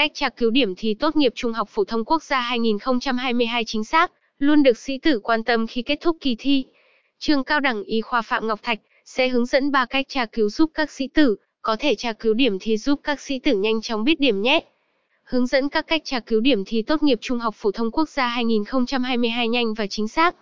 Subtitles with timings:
[0.00, 3.84] Cách tra cứu điểm thi tốt nghiệp trung học phổ thông quốc gia 2022 chính
[3.84, 6.64] xác, luôn được sĩ tử quan tâm khi kết thúc kỳ thi.
[7.18, 10.48] Trường Cao đẳng Y khoa Phạm Ngọc Thạch sẽ hướng dẫn ba cách tra cứu
[10.48, 13.80] giúp các sĩ tử có thể tra cứu điểm thi giúp các sĩ tử nhanh
[13.80, 14.60] chóng biết điểm nhé.
[15.24, 18.08] Hướng dẫn các cách tra cứu điểm thi tốt nghiệp trung học phổ thông quốc
[18.08, 20.36] gia 2022 nhanh và chính xác.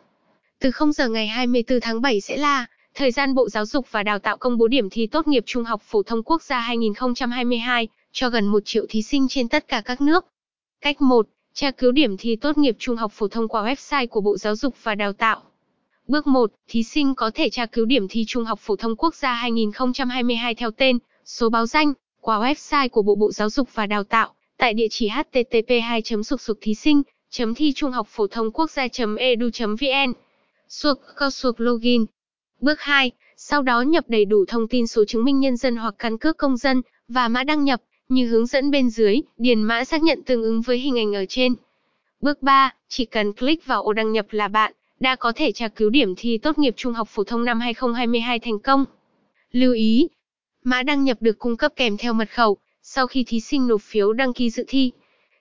[0.59, 2.67] Từ 0 giờ ngày 24 tháng 7 sẽ là
[2.99, 5.65] thời gian Bộ Giáo dục và Đào tạo công bố điểm thi tốt nghiệp trung
[5.65, 9.83] học phổ thông quốc gia 2022 cho gần 1 triệu thí sinh trên tất cả
[9.85, 10.27] các nước.
[10.81, 11.27] Cách 1.
[11.55, 14.57] Tra cứu điểm thi tốt nghiệp trung học phổ thông qua website của Bộ Giáo
[14.57, 15.43] dục và Đào tạo.
[16.09, 16.53] Bước 1.
[16.69, 20.55] Thí sinh có thể tra cứu điểm thi Trung học phổ thông quốc gia 2022
[20.55, 24.35] theo tên, số báo danh, qua website của Bộ Bộ Giáo dục và Đào tạo,
[24.57, 27.03] tại địa chỉ http 2 sục sục thí sinh
[27.57, 29.49] thi trung học phổ thông quốc gia edu
[29.81, 30.13] vn
[30.69, 32.05] Suộc, co suộc login.
[32.61, 33.11] Bước 2.
[33.37, 36.37] Sau đó nhập đầy đủ thông tin số chứng minh nhân dân hoặc căn cước
[36.37, 40.23] công dân, và mã đăng nhập, như hướng dẫn bên dưới, điền mã xác nhận
[40.23, 41.55] tương ứng với hình ảnh ở trên.
[42.21, 42.75] Bước 3.
[42.89, 46.15] Chỉ cần click vào ô đăng nhập là bạn đã có thể tra cứu điểm
[46.17, 48.85] thi tốt nghiệp trung học phổ thông năm 2022 thành công.
[49.53, 50.09] Lưu ý,
[50.65, 53.81] mã đăng nhập được cung cấp kèm theo mật khẩu sau khi thí sinh nộp
[53.83, 54.93] phiếu đăng ký dự thi.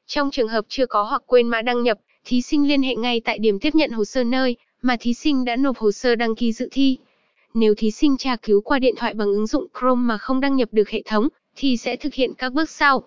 [0.08, 3.22] Trong trường hợp chưa có hoặc quên mã đăng nhập, thí sinh liên hệ ngay
[3.22, 6.36] tại điểm tiếp nhận hồ sơ nơi mà thí sinh đã nộp hồ sơ đăng
[6.36, 6.98] ký dự thi.
[7.60, 10.56] Nếu thí sinh tra cứu qua điện thoại bằng ứng dụng Chrome mà không đăng
[10.56, 13.04] nhập được hệ thống, thì sẽ thực hiện các bước sau.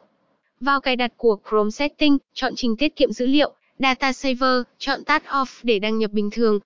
[0.61, 5.05] Vào cài đặt của Chrome Setting, chọn trình tiết kiệm dữ liệu, Data Saver, chọn
[5.05, 6.59] tắt Off để đăng nhập bình thường.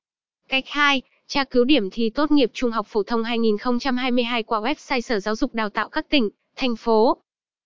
[0.49, 1.03] Cách 2.
[1.27, 5.37] Tra cứu điểm thi tốt nghiệp trung học phổ thông 2022 qua website Sở Giáo
[5.37, 7.17] dục Đào tạo các tỉnh, thành phố.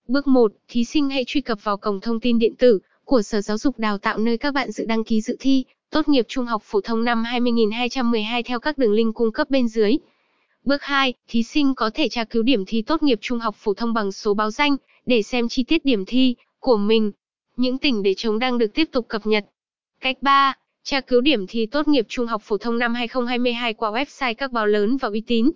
[0.08, 0.52] Bước 1.
[0.69, 3.78] Thí sinh hãy truy cập vào cổng thông tin điện tử của Sở Giáo dục
[3.78, 6.81] Đào tạo nơi các bạn dự đăng ký dự thi, tốt nghiệp trung học phổ
[6.81, 9.97] thông năm 20212 theo các đường link cung cấp bên dưới.
[10.64, 13.75] Bước 2, thí sinh có thể tra cứu điểm thi tốt nghiệp trung học phổ
[13.75, 17.12] thông bằng số báo danh để xem chi tiết điểm thi của mình.
[17.56, 19.47] Những tỉnh để chống đang được tiếp tục cập nhật.
[20.00, 23.91] Cách 3, tra cứu điểm thi tốt nghiệp trung học phổ thông năm 2022 qua
[23.91, 25.51] website các báo lớn và uy tín.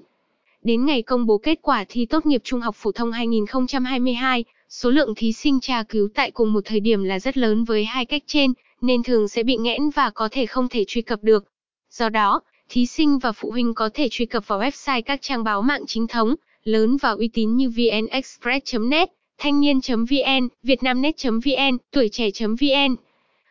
[0.62, 4.90] Đến ngày công bố kết quả thi tốt nghiệp trung học phổ thông 2022, số
[4.90, 8.04] lượng thí sinh tra cứu tại cùng một thời điểm là rất lớn với hai
[8.04, 8.52] cách trên,
[8.82, 11.44] nên thường sẽ bị nghẽn và có thể không thể truy cập được.
[11.90, 15.44] Do đó, thí sinh và phụ huynh có thể truy cập vào website các trang
[15.44, 16.34] báo mạng chính thống,
[16.64, 22.96] lớn và uy tín như vnexpress.net, thanh niên.vn, vietnamnet.vn, tuổi trẻ.vn.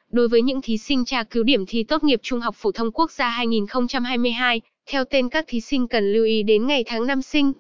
[0.10, 2.92] Đối với những thí sinh tra cứu điểm thi tốt nghiệp trung học phổ thông
[2.92, 7.22] quốc gia 2022, theo tên các thí sinh cần lưu ý đến ngày tháng năm
[7.22, 7.52] sinh.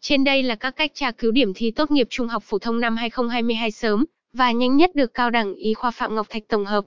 [0.00, 2.80] Trên đây là các cách tra cứu điểm thi tốt nghiệp trung học phổ thông
[2.80, 6.64] năm 2022 sớm và nhanh nhất được Cao đẳng Y khoa Phạm Ngọc Thạch tổng
[6.64, 6.84] hợp.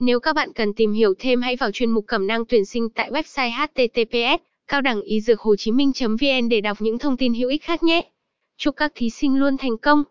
[0.00, 2.88] Nếu các bạn cần tìm hiểu thêm hãy vào chuyên mục cẩm năng tuyển sinh
[2.90, 7.16] tại website https cao đẳng y dược hồ chí minh vn để đọc những thông
[7.16, 8.10] tin hữu ích khác nhé.
[8.56, 10.04] Chúc các thí sinh luôn thành công.